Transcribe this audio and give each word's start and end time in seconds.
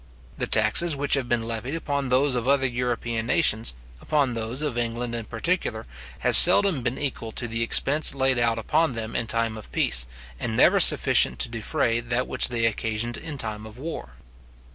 The 0.39 0.47
taxes 0.47 0.95
which 0.95 1.13
have 1.13 1.29
been 1.29 1.43
levied 1.47 1.75
upon 1.75 2.09
those 2.09 2.33
of 2.33 2.47
other 2.47 2.65
European 2.65 3.27
nations, 3.27 3.75
upon 4.01 4.33
those 4.33 4.63
of 4.63 4.75
England 4.75 5.13
in 5.13 5.25
particular, 5.25 5.85
have 6.21 6.35
seldom 6.35 6.81
been 6.81 6.97
equal 6.97 7.31
to 7.33 7.47
the 7.47 7.61
expense 7.61 8.15
laid 8.15 8.39
out 8.39 8.57
upon 8.57 8.93
them 8.93 9.15
in 9.15 9.27
time 9.27 9.57
of 9.59 9.71
peace, 9.71 10.07
and 10.39 10.57
never 10.57 10.79
sufficient 10.79 11.37
to 11.37 11.49
defray 11.49 11.99
that 11.99 12.27
which 12.27 12.47
they 12.49 12.65
occasioned 12.65 13.15
in 13.15 13.37
time 13.37 13.67
of 13.67 13.77
war. 13.77 14.13